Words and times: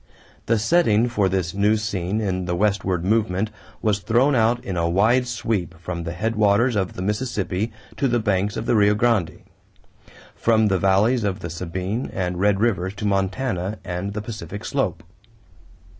The 0.47 0.57
setting 0.57 1.07
for 1.09 1.29
this 1.29 1.53
new 1.53 1.77
scene 1.77 2.19
in 2.19 2.45
the 2.45 2.55
westward 2.55 3.05
movement 3.05 3.51
was 3.83 3.99
thrown 3.99 4.33
out 4.33 4.59
in 4.65 4.75
a 4.75 4.89
wide 4.89 5.27
sweep 5.27 5.77
from 5.79 6.05
the 6.05 6.11
headwaters 6.13 6.75
of 6.75 6.93
the 6.93 7.03
Mississippi 7.03 7.71
to 7.97 8.07
the 8.07 8.17
banks 8.17 8.57
of 8.57 8.65
the 8.65 8.75
Rio 8.75 8.95
Grande; 8.95 9.43
from 10.33 10.69
the 10.69 10.79
valleys 10.79 11.23
of 11.23 11.41
the 11.41 11.51
Sabine 11.51 12.09
and 12.13 12.39
Red 12.39 12.59
rivers 12.59 12.95
to 12.95 13.05
Montana 13.05 13.77
and 13.83 14.13
the 14.13 14.23
Pacific 14.23 14.65
slope. 14.65 15.03